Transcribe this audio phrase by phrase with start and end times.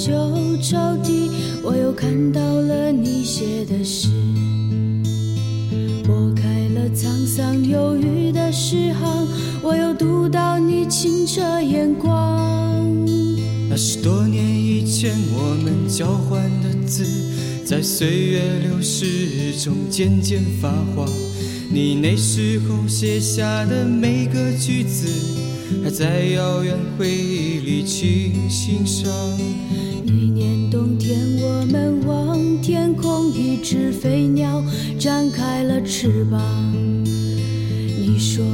[0.00, 1.28] 旧抽屉，
[1.62, 4.08] 我又看到了你写的诗。
[6.02, 6.42] 拨开
[6.74, 9.28] 了沧桑忧郁的诗行，
[9.62, 13.06] 我又读到你清澈眼光。
[13.68, 17.04] 那是多年以前我们交换的字，
[17.66, 21.06] 在岁月流逝中渐渐发黄。
[21.70, 25.06] 你那时候写下的每个句子，
[25.84, 29.12] 还在遥远回忆里轻欣赏。
[33.62, 34.62] 只飞鸟
[34.98, 36.40] 展开了翅膀。
[37.04, 38.44] 你说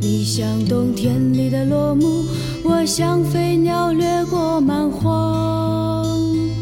[0.00, 2.24] 你像冬天里的落幕，
[2.64, 6.04] 我像飞鸟掠过蛮荒。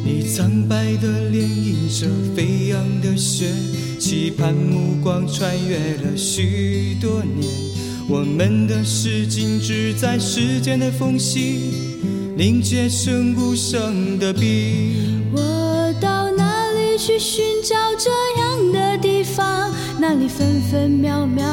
[0.05, 3.47] 你苍白的脸映着飞扬的雪。
[3.99, 7.49] 期盼目光穿越了许多年，
[8.09, 11.73] 我们的诗静止在时间的缝隙，
[12.37, 15.16] 凝结成无声的冰。
[17.07, 19.73] 去寻找这样的地方？
[20.01, 21.45] 那里分分秒秒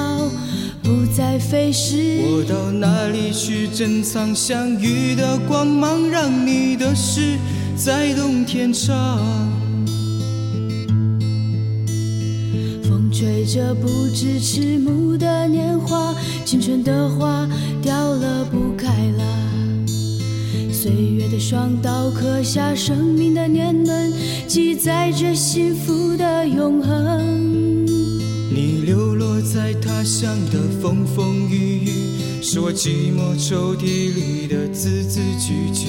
[0.81, 2.23] 不再飞逝。
[2.23, 7.37] 我到哪里去珍藏相遇的光芒，让你的诗
[7.75, 9.19] 在冬天唱。
[12.81, 17.47] 风吹着不知迟暮的年华，青春的花
[17.79, 18.72] 掉了不。
[20.83, 24.11] 岁月的双刀刻下生命的年轮，
[24.45, 27.85] 记载着幸福的永恒。
[28.53, 35.87] 你流落在他乡的风风雨雨，是我寂寞抽屉里的字字句句。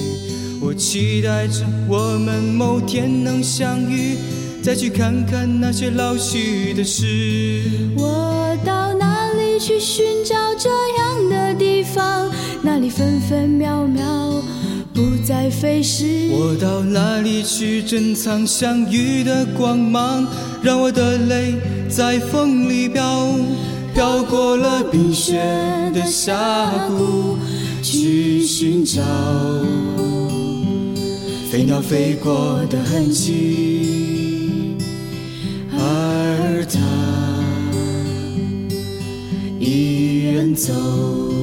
[0.61, 4.15] 我期待着我们某天能相遇。
[4.63, 7.61] 再去看看那些老去的事。
[7.97, 12.31] 我到哪里去寻找这样的地方？
[12.63, 14.41] 那里分分秒秒
[14.95, 16.29] 不再飞逝。
[16.31, 20.25] 我到哪里去珍藏相遇的光芒？
[20.63, 21.55] 让我的泪
[21.89, 23.35] 在风里飘，
[23.93, 25.35] 飘过了冰雪
[25.93, 27.37] 的峡谷，
[27.83, 29.01] 去寻找
[31.51, 34.77] 飞鸟飞过的痕迹。
[35.77, 36.79] 而他
[39.59, 41.34] 已远走。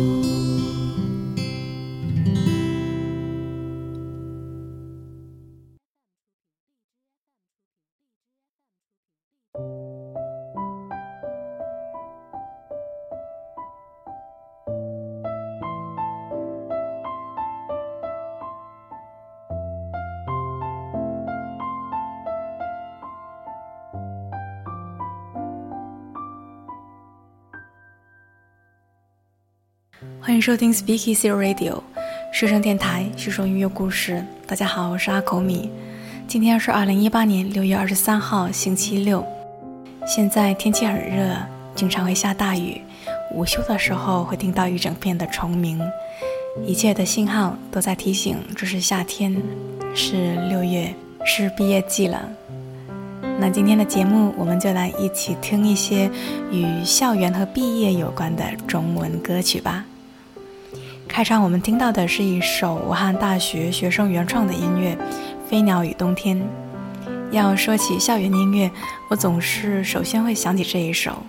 [30.24, 31.82] 欢迎收听 Speakeasy Radio，
[32.32, 34.24] 诗声电台，叙说音乐故事。
[34.46, 35.68] 大家好，我是阿口米。
[36.28, 39.26] 今天是二零一八年六月二十三号，星期六。
[40.06, 41.36] 现在天气很热，
[41.74, 42.80] 经常会下大雨。
[43.34, 45.82] 午休的时候会听到一整片的虫鸣，
[46.64, 49.34] 一切的信号都在提醒这是夏天，
[49.92, 50.94] 是六月，
[51.24, 52.22] 是毕业季了。
[53.40, 56.08] 那今天的节目，我们就来一起听一些
[56.52, 59.84] 与校园和毕业有关的中文歌曲吧。
[61.12, 64.94] 开场我们听到的是一首武汉大学学生原创的音乐
[65.46, 66.38] 《飞鸟与冬天》。
[67.30, 68.70] 要说起校园音乐，
[69.10, 71.22] 我总是首先会想起这一首，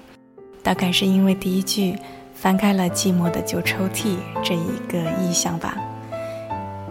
[0.63, 1.97] 大概是因为第一句
[2.33, 5.75] “翻开了寂寞的旧抽屉”这一个意象吧。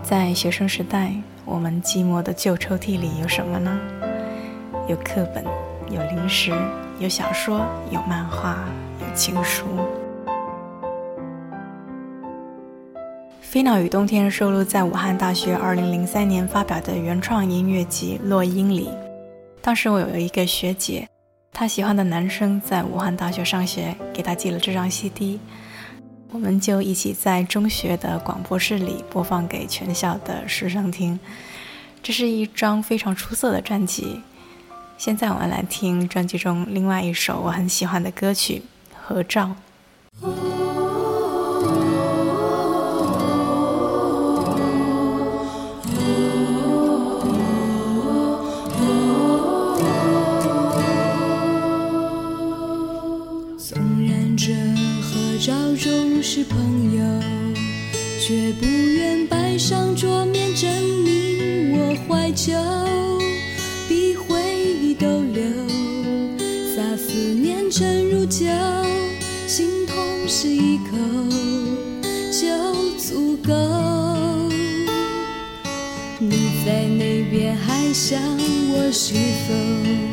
[0.02, 1.14] 在学生时代，
[1.46, 3.74] 我们寂寞的旧抽屉里有什么呢？
[4.86, 5.42] 有课本，
[5.90, 6.52] 有零食，
[6.98, 8.58] 有小说，有漫画，
[9.00, 9.64] 有情书。
[13.52, 18.88] 《飞鸟与冬天》收录在武汉大学2003年发表的原创音乐集《落英》里。
[19.60, 21.06] 当时我有一个学姐，
[21.52, 25.38] 她喜欢的男生在武汉大学上学，给她寄了这张 CD，
[26.30, 31.20] 我们就一起在中学的广播室里播放给全校的师生听。
[32.02, 34.22] 这是一张非常出色的专辑。
[34.96, 38.62] 现在我们来听专辑中另外一首我很喜欢的歌曲
[38.98, 39.54] 《合照》。
[56.34, 57.04] 是朋友，
[58.18, 60.66] 却不愿摆上桌面证
[61.04, 62.54] 明我怀旧。
[63.86, 64.40] 比回
[64.80, 65.44] 忆逗留，
[66.74, 68.46] 洒思念成如酒，
[69.46, 69.94] 心痛
[70.26, 70.96] 是一口
[72.30, 72.48] 就
[72.96, 73.52] 足够。
[76.18, 76.52] 你。
[76.64, 78.18] 在那边还想
[78.72, 80.11] 我是否？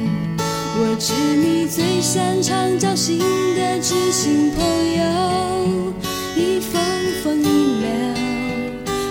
[0.81, 3.19] 我知你最擅长交心
[3.53, 4.63] 的知心朋
[4.95, 5.93] 友，
[6.37, 6.81] 一封
[7.21, 8.15] 封 email，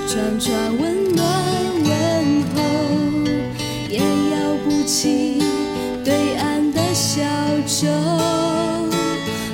[0.09, 1.23] 串串温暖
[1.85, 1.93] 问
[2.55, 2.57] 候，
[3.91, 5.43] 也要不起
[6.03, 7.21] 对岸的小
[7.67, 7.87] 舟。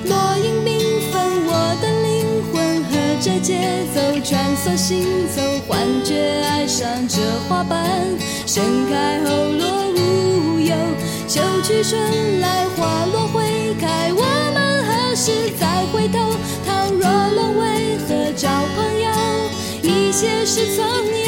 [0.07, 0.71] 落英缤
[1.11, 1.15] 纷，
[1.49, 1.51] 我
[1.83, 2.15] 的灵
[2.53, 7.19] 魂和着节奏穿梭行走，幻觉爱上这
[7.49, 8.01] 花瓣，
[8.47, 9.74] 盛开后落。
[11.35, 14.23] 秋去春来，花落会开，我
[14.55, 16.37] 们何时再回头？
[16.65, 19.11] 倘若沦为何找朋友？
[19.83, 21.24] 一切是曾有。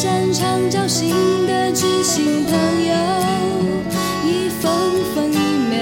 [0.00, 1.10] 擅长交心
[1.48, 2.54] 的知心朋
[2.86, 2.94] 友，
[4.24, 4.70] 一分
[5.12, 5.36] 分一
[5.68, 5.76] 秒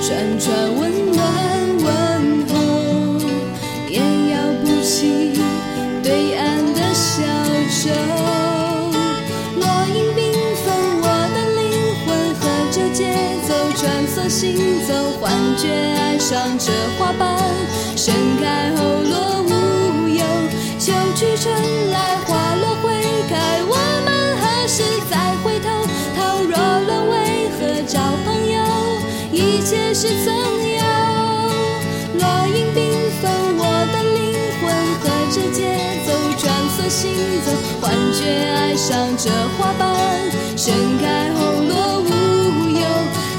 [0.00, 1.20] 串串温暖
[1.84, 1.86] 问
[2.48, 2.54] 候，
[3.90, 3.98] 也
[4.32, 5.38] 要不起
[6.02, 7.22] 对岸的小
[7.84, 7.92] 舟。
[9.60, 9.62] 落
[9.94, 10.32] 英缤
[10.64, 10.66] 纷，
[11.02, 11.62] 我的灵
[12.00, 12.06] 魂
[12.40, 12.42] 和
[12.72, 13.12] 着节
[13.46, 14.56] 奏穿梭行
[14.88, 17.44] 走，幻觉爱上这花瓣，
[17.94, 20.24] 盛开后落无忧。
[20.78, 21.52] 秋去春
[21.90, 22.35] 来花，
[29.98, 30.84] 是曾有。
[32.18, 32.78] 落英缤
[33.18, 33.24] 纷，
[33.56, 34.20] 我的灵
[34.60, 34.62] 魂
[35.00, 35.58] 和着节
[36.04, 36.44] 奏穿
[36.76, 37.00] 梭行
[37.40, 37.48] 走，
[37.80, 38.20] 幻觉
[38.52, 39.96] 爱上这花瓣，
[40.54, 42.08] 盛开后落无
[42.76, 42.84] 忧。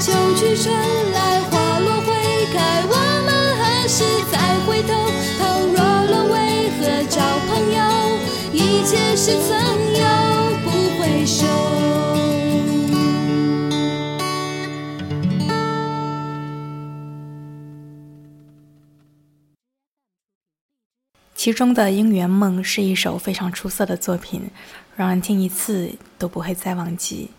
[0.00, 0.74] 秋去春
[1.14, 2.10] 来，花落会
[2.52, 2.94] 开，我
[3.24, 3.30] 们
[3.60, 4.02] 何时
[4.32, 4.34] 再
[4.66, 4.90] 回头？
[5.38, 5.78] 倘若
[6.10, 6.34] 沦为
[6.80, 7.78] 何找朋友？
[8.52, 9.54] 一切是曾
[9.94, 10.02] 有，
[10.64, 10.66] 不
[10.98, 11.46] 回首。
[21.48, 24.50] 其中的《姻缘梦》是一首非常出色的作品，
[24.94, 27.30] 让人听一次都不会再忘记。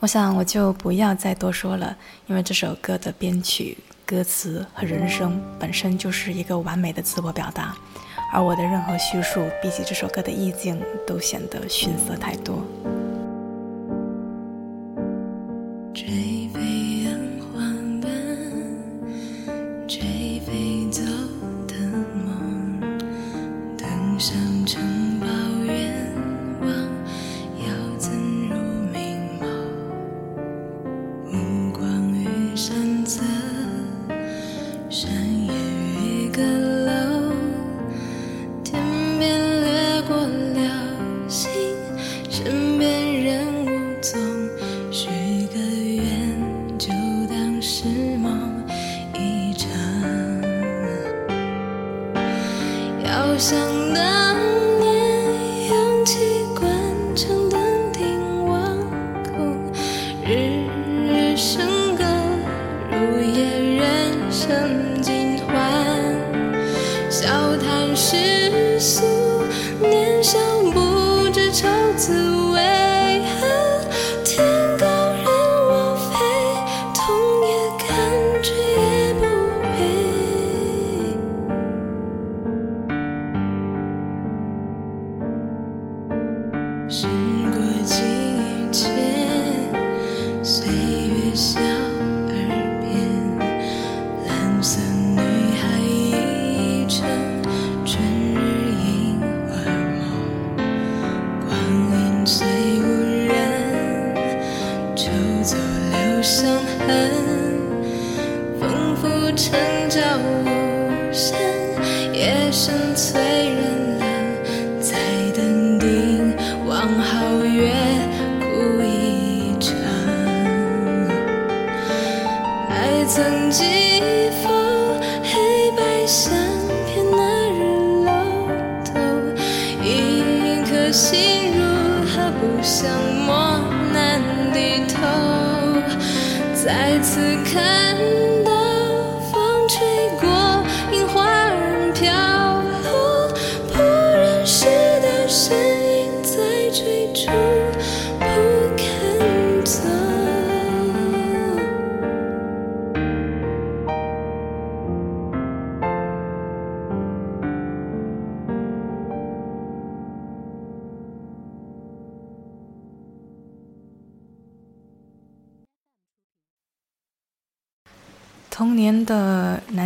[0.00, 1.96] 我想我就不要再多说了，
[2.26, 7.74] 因为这首歌的编曲、歌词和人生本身就是一个完美的自我表达，
[8.30, 12.62] 而我的任何叙述比起这首歌的意境都显得逊色太多。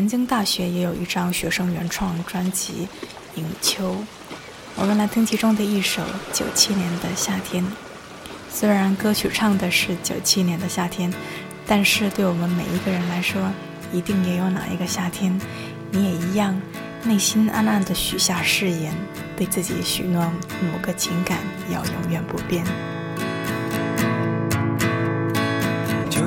[0.04, 2.86] 南京大学也有一张学生原创专辑
[3.40, 3.90] 《迎秋》，
[4.76, 7.64] 我们来听其中的一首《九七年的夏天》。
[8.50, 11.10] 虽然歌曲唱的是九七年的夏天，
[11.66, 13.50] 但是对我们每一个人来说，
[13.94, 15.40] 一定也有哪一个夏天，
[15.90, 16.54] 你也一样，
[17.02, 18.94] 内心暗暗的许下誓言，
[19.38, 20.22] 对自己许诺
[20.70, 21.38] 某个情感
[21.72, 22.62] 要永远不变。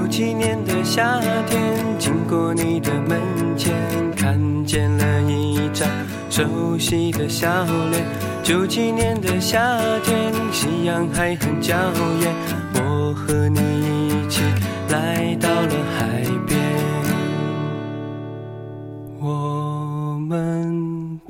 [0.07, 3.19] 九七年的夏天，经过你的门
[3.57, 3.73] 前，
[4.15, 5.85] 看见了一张
[6.29, 7.49] 熟悉的笑
[7.91, 8.05] 脸。
[8.41, 9.59] 九七年的夏
[10.05, 11.75] 天，夕阳还很娇
[12.21, 12.33] 艳，
[12.75, 13.59] 我和你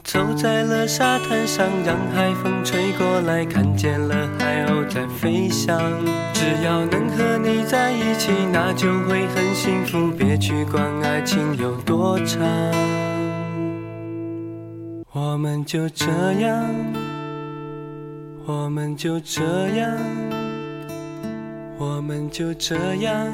[0.08, 5.78] 走在了沙滩上，让海风吹过来，看见了海鸥在飞翔。
[6.34, 10.10] 只要能和你在一起，那就会很幸福。
[10.18, 12.40] 别去管爱情有多长，
[15.12, 16.06] 我们就这
[16.40, 16.64] 样。
[18.46, 19.44] 我们就这
[19.76, 19.94] 样，
[21.78, 23.28] 我们就这样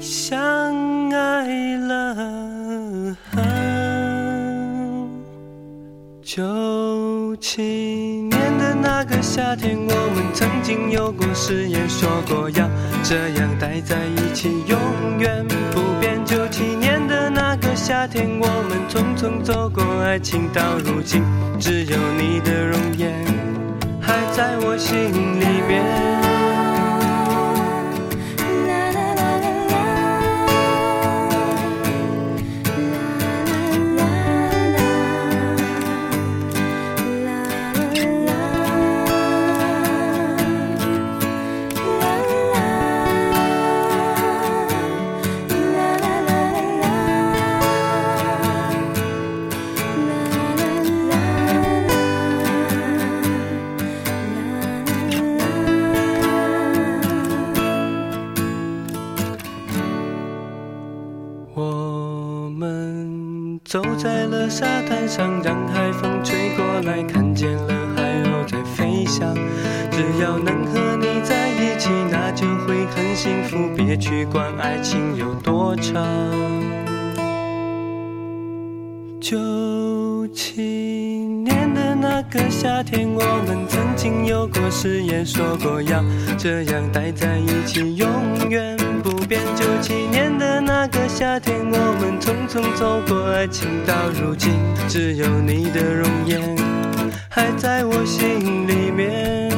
[0.00, 3.16] 相爱了。
[6.32, 12.70] 九七年的那个夏天，我们曾经有过誓言，说过要
[13.02, 14.78] 这样待在一起，永
[15.18, 16.24] 远不变。
[16.24, 21.20] 九七年的那个夏天，我们匆匆走过爱情，到如今
[21.58, 23.12] 只有你的容颜。
[24.00, 26.29] 还在我心里面。
[82.80, 86.02] 夏天，我们曾经有过誓言，说过要
[86.38, 88.08] 这样待在一起，永
[88.48, 89.38] 远不变。
[89.54, 94.54] 九七年的那个夏天，我们匆匆走过爱情，到如今
[94.88, 96.40] 只有你的容颜
[97.28, 99.50] 还在我心里面。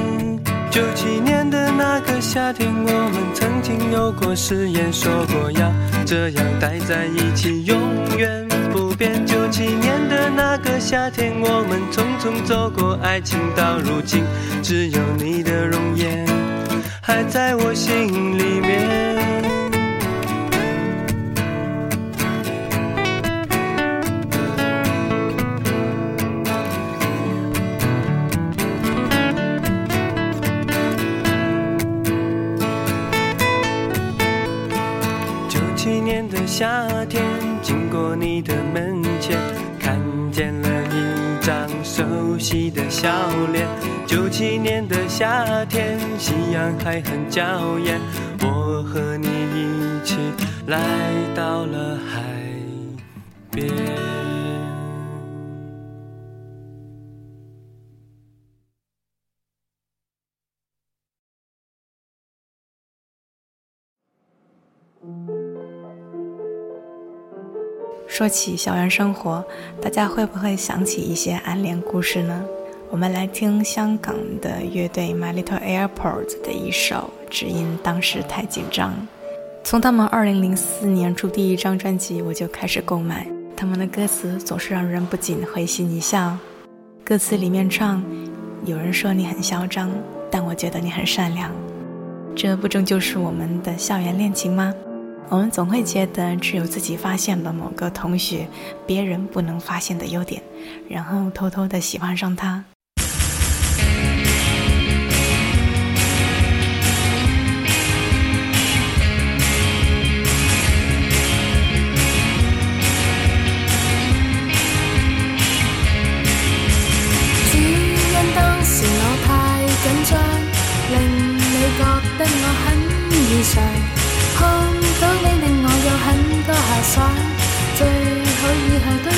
[0.68, 5.72] 九七年的那个夏天，我们曾经有过誓言，说过要
[6.04, 7.78] 这样待在一起，永
[8.18, 9.24] 远不变。
[9.24, 12.02] 九七年的那个夏天，我们匆
[12.44, 14.24] 走过爱情，到如今
[14.62, 16.26] 只有你的容颜
[17.00, 19.12] 还在我心里面。
[36.44, 37.24] 夏天
[37.62, 38.91] 经过你的门
[42.42, 43.08] 熟悉的笑
[43.52, 43.68] 脸。
[44.04, 48.00] 九七年的夏天，夕阳还很娇艳，
[48.40, 50.16] 我和你一起
[50.66, 50.76] 来
[51.36, 52.20] 到了海
[53.52, 54.21] 边。
[68.12, 69.42] 说起校园生活，
[69.80, 72.44] 大家会不会想起一些暗恋故事呢？
[72.90, 78.90] 我们来听香港的乐队 My Little Airport 的一首《只因当时太紧张》。
[79.64, 83.26] 从他们2004年出第一张专辑，我就开始购买。
[83.56, 86.36] 他们的歌词总是让人不禁会心一笑。
[87.02, 88.04] 歌词里面唱
[88.66, 89.90] ：“有人说你很嚣张，
[90.30, 91.50] 但我觉得你很善良。”
[92.36, 94.74] 这不正就是我们的校园恋情吗？
[95.28, 98.46] 我们总会觉得只有自己发现了某个同学
[98.86, 100.42] 别人不能发现的优点，
[100.88, 102.62] 然后偷偷的喜欢上他。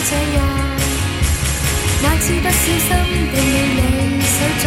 [0.07, 0.39] 这样，
[2.03, 2.97] 那次不小心
[3.33, 4.65] 被你你手掌，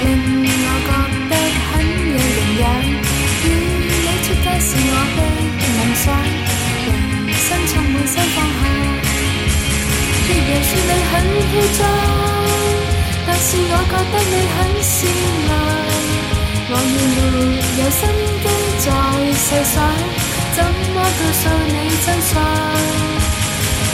[0.00, 0.02] 令
[0.42, 0.90] 我觉
[1.30, 1.32] 得
[1.68, 1.72] 很
[2.10, 2.62] 有营养。
[3.44, 3.46] 与
[4.02, 5.18] 你出街是我的
[5.76, 6.04] 梦想，
[6.84, 6.88] 人
[7.38, 8.60] 生充满新方向。
[10.26, 11.14] 别人说你很
[11.48, 11.80] 嚣张，
[13.26, 14.96] 但是我觉得你很善
[15.46, 15.50] 良。
[16.70, 17.18] 我已没
[17.78, 18.00] 有心
[18.42, 18.44] 机
[18.82, 18.86] 再
[19.34, 19.76] 细想，
[20.56, 20.58] 怎
[20.92, 21.74] 么告诉你
[22.04, 22.34] 真相？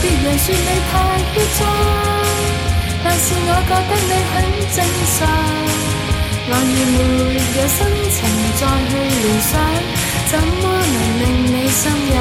[0.04, 0.92] 别人说你太
[1.32, 1.64] 嚣张，
[3.02, 4.34] 但是我觉得你很
[4.74, 4.78] 正
[5.16, 5.18] 常。
[6.46, 6.96] 我已没
[7.56, 7.78] 有心
[8.12, 8.16] 情
[8.60, 9.52] 再去联想，
[10.30, 11.82] 怎么能令你心
[12.14, 12.18] 痒？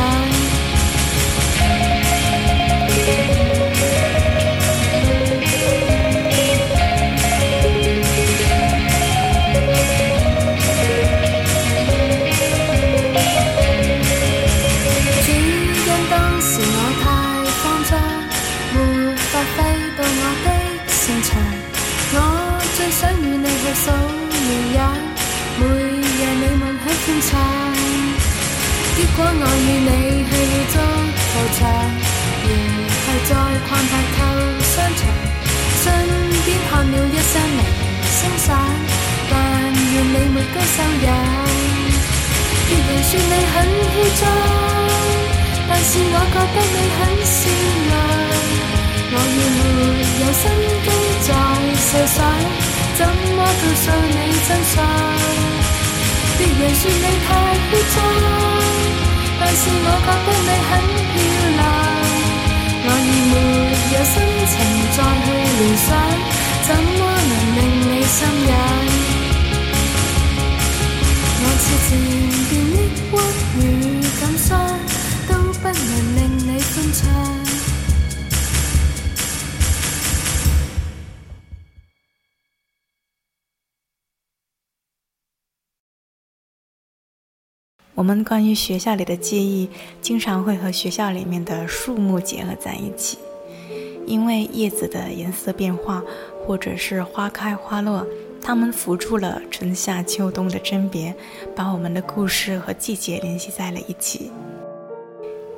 [29.36, 29.90] 我與你
[30.30, 30.76] 去了足
[31.30, 31.60] 球場，
[32.44, 32.50] 然
[33.04, 33.32] 後再
[33.68, 34.18] 逛大購
[34.72, 35.02] 商場，
[35.82, 35.86] 順
[36.46, 37.60] 便看了一些明
[38.06, 38.48] 星相。
[39.30, 39.34] 但
[39.74, 41.06] 愿你没高收入，
[42.68, 43.56] 別人说你很
[43.94, 44.22] 囂張，
[45.68, 47.40] 但是我觉得你很善
[47.90, 47.92] 良。
[49.16, 49.38] 我已
[49.76, 49.80] 没
[50.22, 50.44] 有心
[50.84, 50.88] 机
[51.26, 51.30] 再
[51.78, 52.18] 細想。
[52.96, 54.74] 怎么告诉你真相？
[56.38, 57.28] 别人说你太
[57.70, 57.96] 嚣张，
[59.46, 60.72] 但是我觉得你很
[61.12, 61.16] 漂
[61.60, 61.62] 亮。
[62.86, 63.34] 我已没
[63.94, 64.16] 有心
[64.52, 64.56] 情
[64.96, 65.28] 再去
[65.60, 65.88] 联想，
[66.66, 68.52] 怎么能令你心痒？
[71.42, 71.92] 我似渐
[72.50, 72.76] 变抑
[73.12, 73.16] 郁
[73.60, 73.62] 与
[74.22, 74.50] 感伤，
[75.28, 77.43] 都不能令你欢畅。
[87.96, 89.70] 我们关于学校里的记忆，
[90.02, 93.20] 经常会和学校里面的树木结合在一起，
[94.08, 96.04] 因为叶子的颜色变化，
[96.44, 98.04] 或者是花开花落，
[98.42, 101.16] 它们辅助了春夏秋冬的甄别，
[101.56, 104.32] 把我们的故事和季节联系在了一起。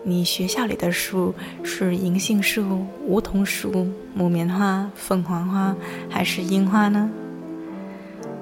[0.03, 5.73] 你学校里的树是银杏树、梧桐树、木棉花、凤凰花，
[6.09, 7.09] 还是樱花呢？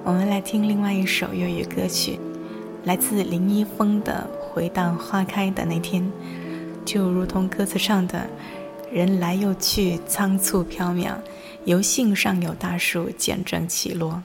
[0.04, 2.18] 我们来听另外一首粤语歌曲。
[2.86, 6.04] 来自林一峰的《回荡花开的那天》，
[6.86, 8.28] 就如同歌词上的
[8.92, 11.14] “人来又去，仓促飘渺，
[11.64, 14.22] 由信上有大树见证起落。”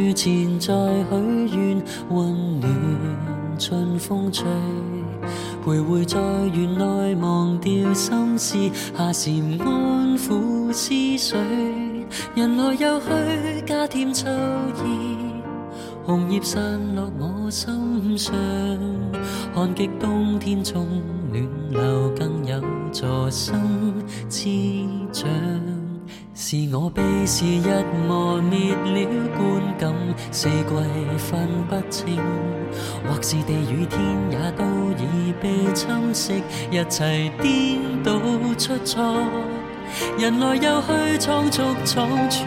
[0.00, 0.72] 树前再
[1.10, 2.70] 许愿，温暖
[3.58, 4.46] 春风吹，
[5.62, 6.18] 徘徊在
[6.56, 11.36] 园内忘掉心事，下时安抚思绪。
[12.34, 13.06] 人来又去，
[13.66, 14.26] 加添秋
[14.82, 15.18] 意，
[16.06, 18.34] 红叶散落我心上，
[19.54, 20.86] 看极冬天中
[21.30, 22.58] 暖流，更有
[22.90, 23.92] 助生
[24.30, 24.48] 滋
[25.12, 25.69] 长。
[26.42, 29.92] 是我被时日磨灭了观感，
[30.32, 30.74] 四季
[31.18, 32.16] 分不清，
[33.06, 34.00] 或是地与天
[34.30, 34.64] 也都
[34.96, 38.18] 已被侵蚀，一切颠倒
[38.56, 39.22] 出错，
[40.18, 42.46] 人来又去，仓促仓促，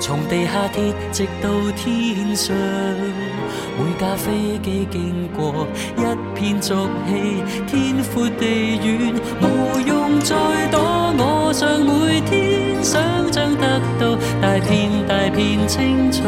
[0.00, 5.66] 从地下铁直到天上，每架飞机经过
[5.98, 6.74] 一片俗
[7.06, 10.34] 气，天阔地远，无用再
[10.70, 10.80] 躲，
[11.18, 12.49] 我想每天。
[12.82, 16.22] 想象得到大片大片青草，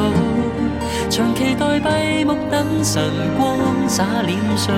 [1.08, 3.02] 长期待闭目等晨
[3.36, 4.74] 光洒脸上，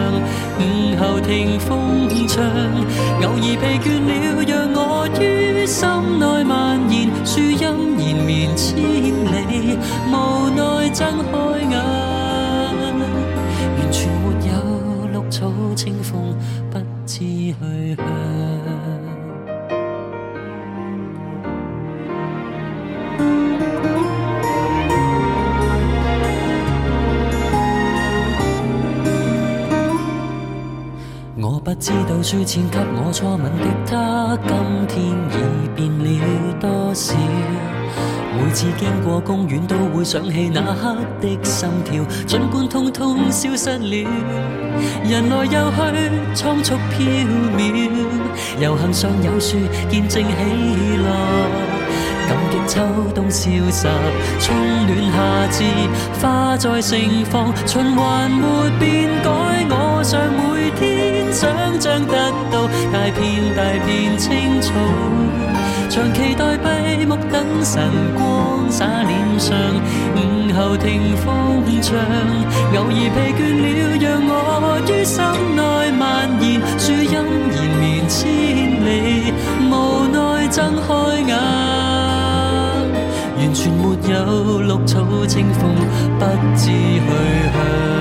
[0.58, 2.44] 午后听风唱，
[3.22, 4.10] 偶尔疲倦了，
[4.46, 5.82] 让我于心
[6.18, 9.78] 内蔓延，树荫延绵千里，
[10.10, 11.32] 无奈睁开
[11.70, 11.74] 眼，
[13.76, 14.52] 完全没有
[15.12, 16.34] 绿草清风，
[16.70, 19.03] 不知去向。
[31.84, 34.38] 知道书签给我初吻的他，
[34.88, 37.14] 今天已变了多少？
[38.38, 44.10] 每次经过公园，都会想起那刻的心跳，尽管通通消失了。
[45.04, 47.04] 人来又去，仓促飘
[47.54, 47.90] 渺，
[48.58, 49.58] 游行上有树
[49.90, 51.06] 见证喜乐。
[52.26, 52.80] 感激秋
[53.14, 53.86] 冬消失，
[54.40, 55.18] 春暖夏
[55.52, 55.64] 至，
[56.18, 59.28] 花再盛放，循环没变改。
[59.68, 61.03] 我想每天
[61.34, 63.20] 想象得到大片
[63.56, 64.72] 大片青草，
[65.90, 67.82] 长期待闭目等晨
[68.14, 69.52] 光洒脸上。
[70.14, 70.18] 午
[70.56, 71.98] 后听风唱，
[72.76, 73.66] 偶尔疲倦了，
[73.98, 75.18] 让我于心
[75.56, 76.62] 内蔓延。
[76.78, 78.30] 树荫延绵千
[78.86, 79.34] 里，
[79.68, 79.72] 无
[80.14, 80.86] 奈睁开
[81.26, 81.34] 眼。
[83.36, 85.74] 完全没有绿草青风，
[86.16, 86.22] 不
[86.56, 86.70] 知去
[87.52, 87.93] 向。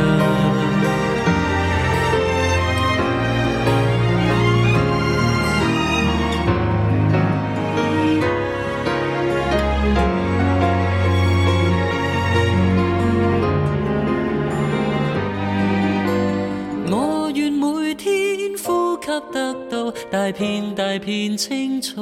[20.34, 21.94] 片大片青草，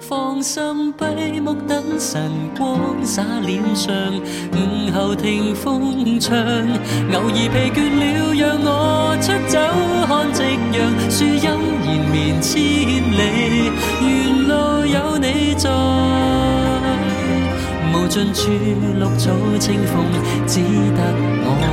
[0.00, 3.90] 放心闭目等晨光洒脸上。
[4.52, 9.58] 午后听风唱，偶尔疲倦了，让我出走
[10.06, 10.42] 看夕
[10.76, 10.78] 阳。
[11.10, 11.40] 树荫
[11.86, 14.06] 延绵千里，沿
[14.46, 14.52] 路
[14.86, 15.70] 有你在。
[17.94, 20.04] 无尽处绿草青风，
[20.46, 21.00] 只得
[21.44, 21.66] 我俩。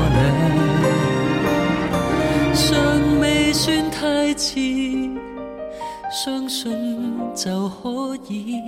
[2.53, 2.63] 尚
[3.19, 4.94] 未算太迟。
[6.15, 6.71] 相信
[7.35, 8.61] 就可以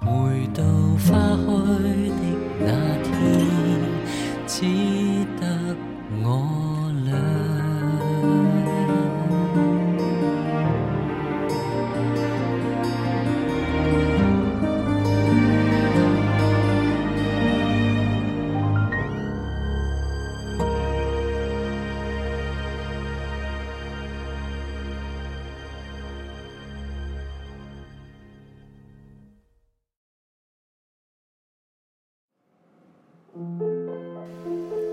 [0.00, 0.64] 回到
[0.96, 1.44] 花开
[2.08, 2.14] 的
[2.60, 2.72] 那
[3.04, 3.12] 天，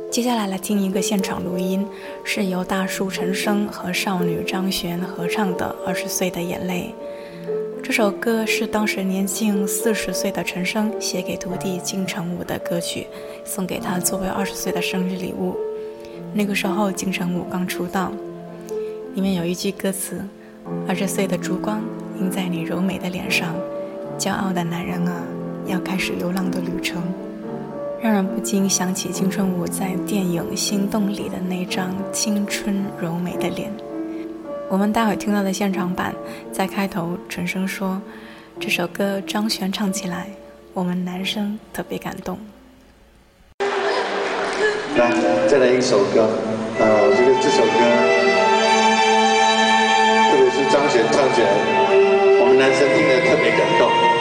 [0.09, 1.85] 接下来来听一个现场录音，
[2.23, 6.93] 是由大叔陈升和少女张悬合唱的《二十岁的眼泪》。
[7.83, 13.07] 这首歌是当时年近四十岁的陈升写给徒弟金城武的歌曲，
[13.45, 15.55] 送给他作为二十岁的生日礼物。
[16.33, 18.11] 那个时候金城武刚出道，
[19.15, 20.21] 里面有一句歌词
[20.87, 21.81] ：“二十岁的烛光
[22.19, 23.55] 映在你柔美的脸上，
[24.17, 25.23] 骄傲的男人啊，
[25.67, 27.01] 要开始流浪的旅程。”
[28.01, 33.71] 让人不禁想起金城武在电影《心动》里的那张青春柔美的脸。
[34.67, 36.15] 我们待会听到的现场版，
[36.51, 38.01] 在开头陈升说
[38.59, 40.25] ：“这首歌张悬唱起来，
[40.73, 42.39] 我们男生特别感动。”
[44.97, 45.11] 来，
[45.47, 46.23] 再来一首歌。
[46.23, 47.77] 啊，我觉得这首歌，
[50.31, 51.49] 特别是张悬唱起来，
[52.41, 54.20] 我们男生听了特别感动。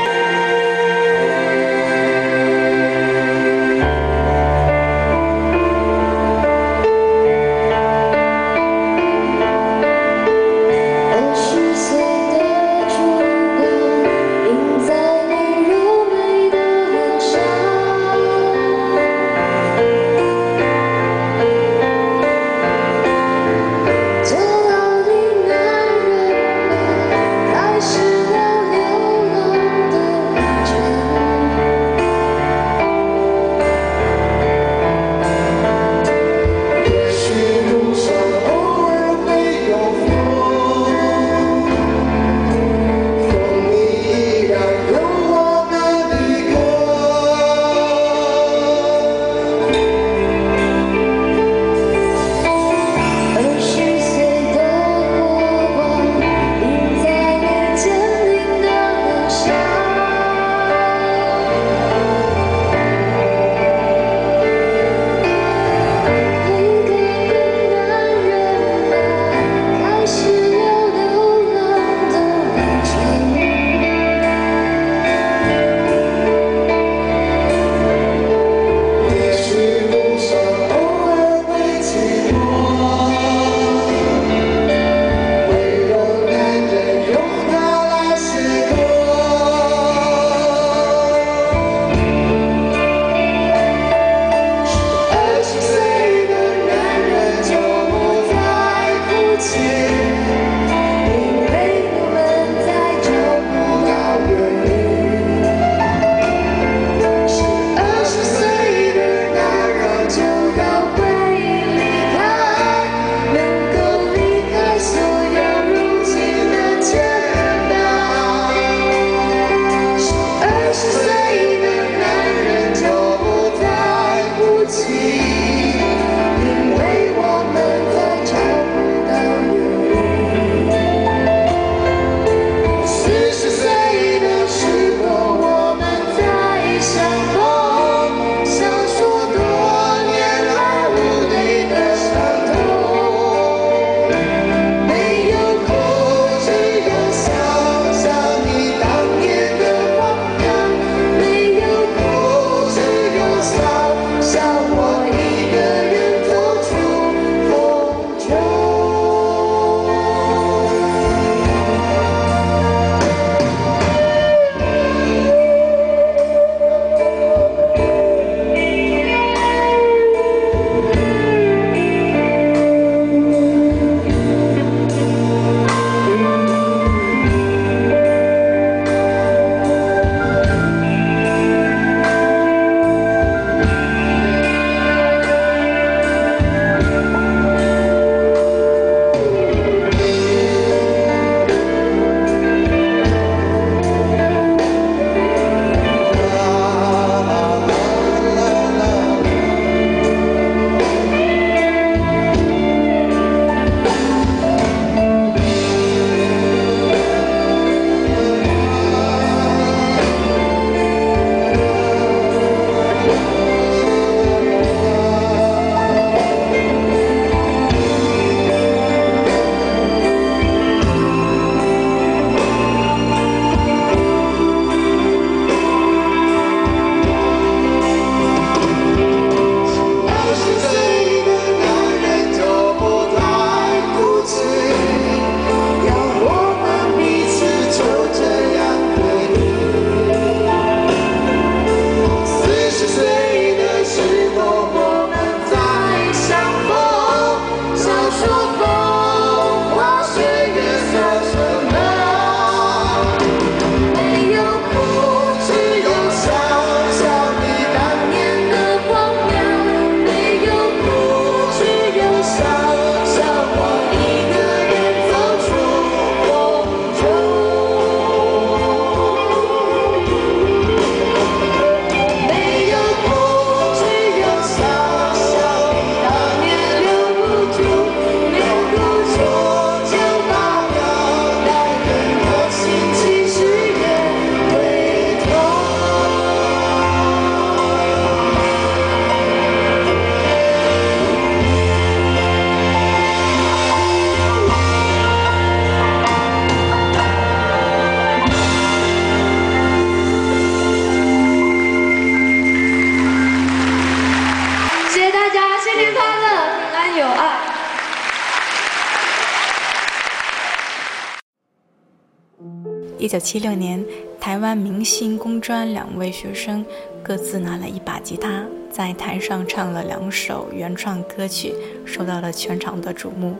[313.11, 313.85] 九七六年，
[314.21, 316.65] 台湾明星工专两位学生
[317.03, 321.53] 各自拿了一把吉他，在台上唱了两首原创歌曲，
[321.85, 323.35] 受到了全场的瞩目。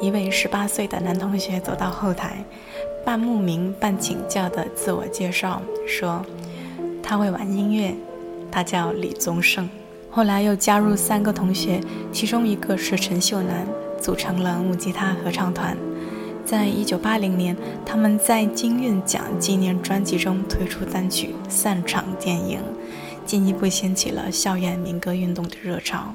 [0.00, 2.44] 一位十八岁的男同学走到后台，
[3.04, 6.24] 半慕名半请教的自我介绍说
[7.02, 7.92] ：“他会玩音乐，
[8.48, 9.68] 他叫李宗盛。”
[10.08, 11.80] 后来又加入三个同学，
[12.12, 13.66] 其中一个是陈秀楠，
[14.00, 15.76] 组成了木吉他合唱团。
[16.46, 22.60] 在一九八零年，他们在金韵奖纪念专辑中推出单曲《散场电影》，
[23.26, 26.14] 进一步掀起了校园民歌运动的热潮。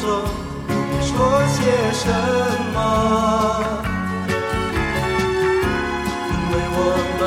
[0.00, 0.04] 中，
[0.66, 1.12] 不必说
[1.46, 1.56] 些
[1.92, 2.02] 什
[2.74, 2.76] 么。
[6.28, 6.78] 因为我
[7.18, 7.22] 们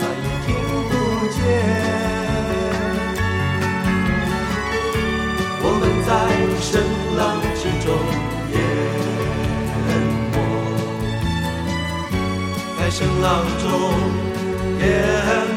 [0.00, 0.48] 再也听
[0.88, 0.92] 不
[1.36, 1.38] 见，
[5.62, 6.08] 我们在
[6.60, 6.68] 声
[7.16, 7.20] 浪
[7.56, 7.86] 之中
[8.52, 8.56] 淹
[10.32, 10.36] 没，
[12.78, 13.26] 在声浪
[13.60, 13.64] 中
[14.80, 14.82] 淹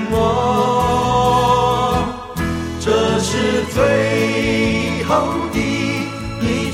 [0.09, 0.13] 没，
[2.79, 2.85] 这
[3.19, 3.31] 是
[3.73, 3.77] 最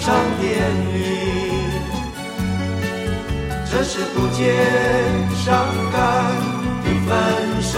[0.09, 0.49] 场电
[0.95, 0.97] 影。
[3.69, 4.41] 这是不见
[5.35, 5.45] 伤
[5.91, 5.95] 感
[6.83, 7.07] 的分
[7.61, 7.73] 手。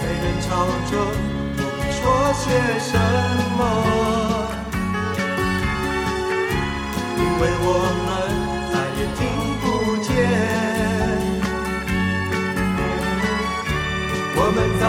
[0.00, 0.48] 在人潮
[0.90, 0.92] 中，
[1.90, 2.00] 说
[2.32, 2.44] 些
[2.80, 3.45] 什么。
[7.18, 7.68] 因为我
[8.06, 8.08] 们
[8.72, 9.18] 再也听
[9.62, 9.64] 不
[10.02, 10.08] 见，
[14.36, 14.84] 我们在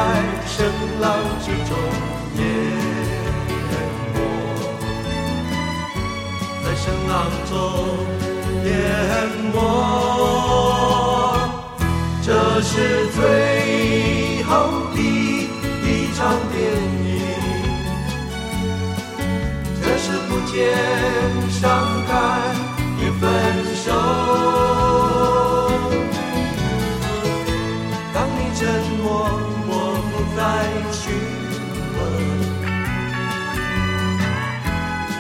[0.46, 0.56] 声
[1.00, 1.06] 浪
[1.40, 1.72] 之中
[2.38, 2.40] 淹
[4.14, 4.16] 没，
[6.64, 7.12] 在声浪
[7.50, 7.52] 中
[8.66, 8.68] 淹
[9.54, 9.56] 没，
[12.22, 12.28] 这
[12.62, 12.72] 是
[13.16, 13.18] 最
[14.44, 14.52] 后
[14.94, 14.98] 的
[15.84, 16.20] 一场
[20.52, 20.56] 见
[21.52, 21.62] 伤
[22.08, 22.12] 感
[22.98, 23.24] 的分
[23.76, 23.86] 手。
[28.14, 28.60] 当你沉
[29.04, 29.06] 默，
[29.68, 29.72] 我
[30.10, 30.40] 不再
[30.92, 31.04] 询
[31.96, 32.00] 问；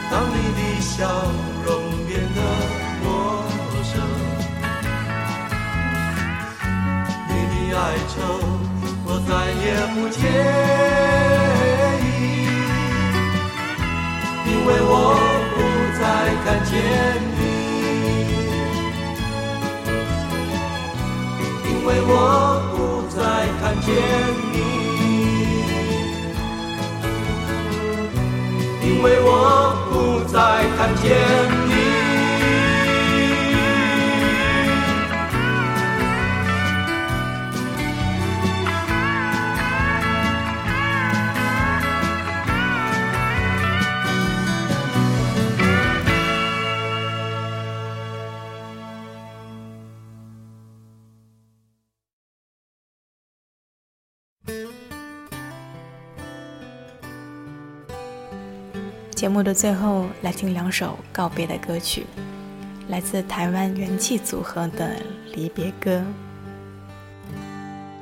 [0.10, 0.96] 当你的笑
[1.66, 1.68] 容
[2.08, 2.40] 变得
[3.04, 3.06] 陌
[3.84, 3.94] 生，
[7.28, 8.16] 你的哀愁
[9.06, 9.30] 我再
[9.62, 11.47] 也不见。
[14.68, 15.16] 为我
[15.56, 15.58] 不
[15.98, 16.02] 再
[16.44, 16.76] 看见
[17.38, 17.42] 你，
[21.70, 22.12] 因为我
[22.76, 22.78] 不
[23.16, 23.18] 再
[23.62, 23.88] 看见
[24.52, 24.56] 你，
[28.86, 29.32] 因为我
[29.90, 29.94] 不
[30.30, 30.36] 再
[30.78, 31.06] 看见
[31.70, 31.77] 你。
[59.16, 62.06] 节目的最后，来听两首告别的歌曲，
[62.88, 64.90] 来自台湾元气组合的
[65.36, 66.00] 《离别歌》。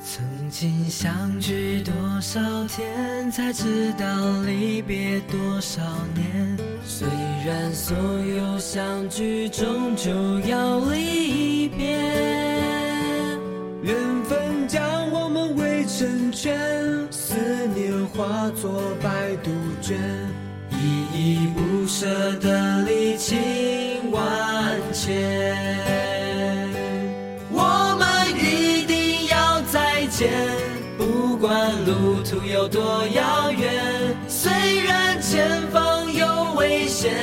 [0.03, 4.05] 曾经相聚多少天，才知道
[4.41, 5.81] 离别多少
[6.13, 6.57] 年。
[6.85, 7.07] 虽
[7.45, 11.97] 然所有相聚终究要离别，
[13.81, 14.94] 缘分将
[15.97, 16.59] 成圈，
[17.09, 17.35] 思
[17.73, 19.49] 念化作白杜
[19.81, 19.97] 鹃，
[20.71, 22.05] 依依不舍
[22.39, 24.21] 的离情万
[24.91, 25.87] 千。
[27.49, 28.05] 我们
[28.37, 30.29] 一定要再见，
[30.97, 33.73] 不管路途有多遥远。
[34.27, 34.51] 虽
[34.83, 37.13] 然前方有危险，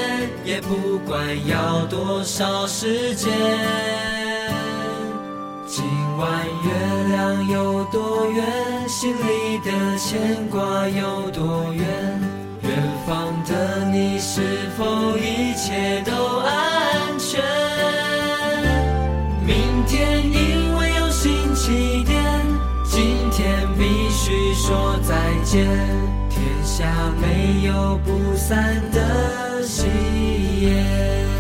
[0.46, 4.21] 也不管要多少时间。
[6.12, 11.86] 今晚月亮有多圆，心里的牵挂有多远？
[12.60, 12.70] 远
[13.06, 14.42] 方的你是
[14.76, 17.40] 否一切都安全？
[19.46, 19.56] 明
[19.86, 22.22] 天因为有新起点，
[22.84, 25.66] 今天必须说再见。
[26.28, 26.84] 天下
[27.22, 29.86] 没有不散的喜
[30.60, 31.31] 宴。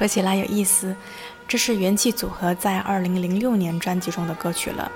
[0.00, 0.96] 说起来有意思，
[1.46, 4.90] 这是元气组合在2006年专辑中的歌曲了，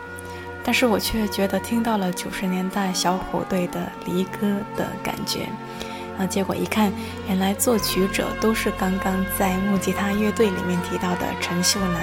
[0.64, 4.40] 但是我却觉得听到了90年代小虎队的离歌
[4.74, 5.40] 的感觉。
[6.18, 6.90] 啊，结果一看，
[7.28, 12.00] 原来作曲者都是刚刚在木吉他乐队里面提到的陈秀楠。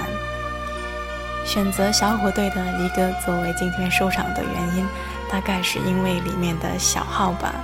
[1.44, 4.86] 选择小虎队的《离歌》作为今天收场的原因，
[5.28, 7.56] 大概是因为里面的小号吧。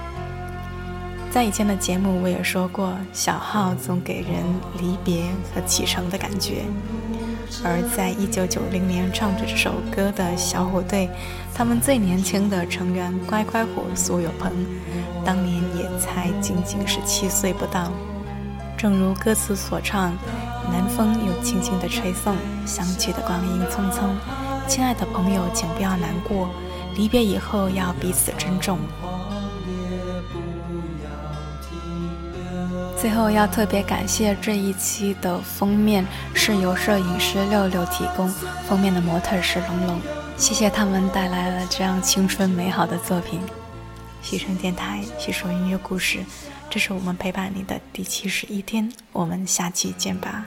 [1.37, 4.43] 在以前的节目我也说过，小号总给人
[4.79, 6.63] 离别和启程的感觉。
[7.63, 11.07] 而在一九九零年唱着这首歌的小虎队，
[11.53, 14.51] 他们最年轻的成员乖乖虎苏有朋，
[15.23, 17.91] 当年也才仅仅十七岁不到。
[18.75, 20.17] 正如歌词所唱，
[20.71, 22.35] 南风又轻轻地吹送，
[22.65, 24.09] 想起的光阴匆匆。
[24.67, 26.49] 亲爱的朋友，请不要难过，
[26.95, 28.79] 离别以后要彼此珍重。
[32.99, 38.27] 最后要特别感谢这一期的封面是由摄影师六六提供，
[38.67, 40.01] 封面的模特是龙龙，
[40.35, 43.39] 谢谢他们带来了这样青春美好的作品。
[44.23, 46.19] 喜声电台，细说音乐故事，
[46.69, 50.45] 这是我们陪伴你的第七十一天，我们下期见吧。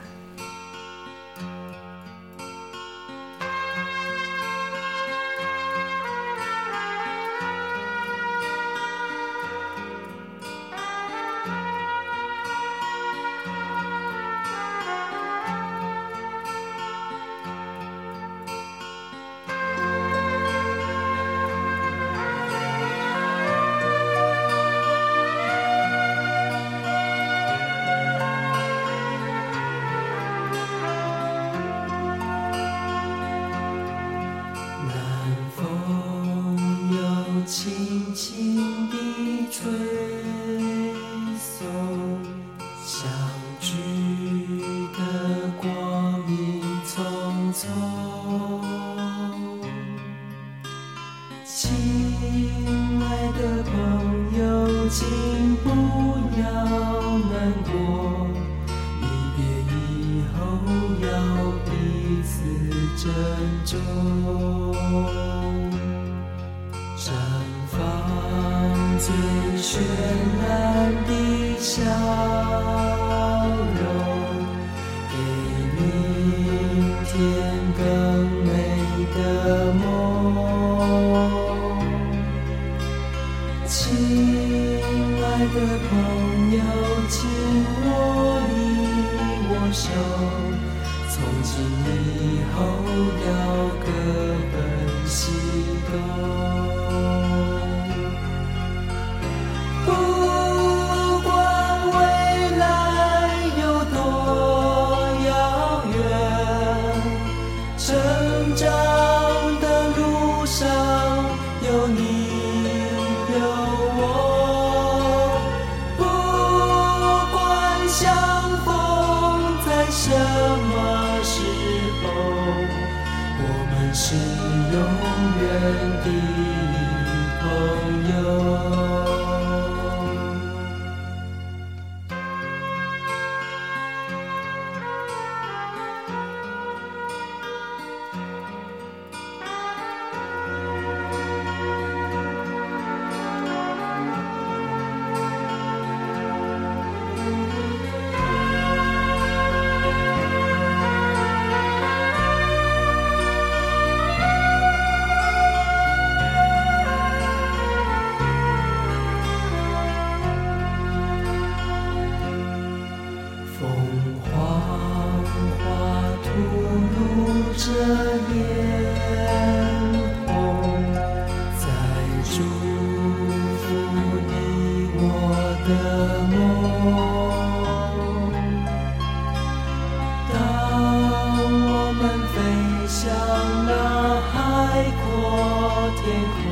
[184.81, 186.03] 海阔天
[186.41, 186.49] 空，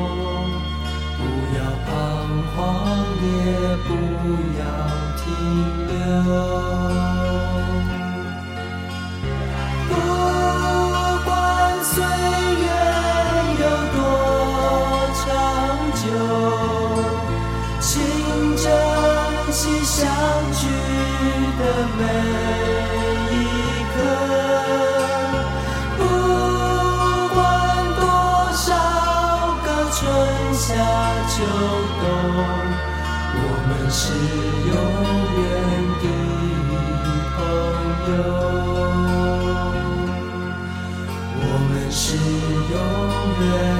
[1.18, 1.20] 不
[1.58, 1.58] 要
[1.88, 1.90] 彷
[2.54, 2.58] 徨，
[3.26, 3.26] 也
[3.88, 3.90] 不
[4.60, 4.62] 要
[5.18, 5.18] 停
[5.88, 6.79] 留。
[43.40, 43.79] there.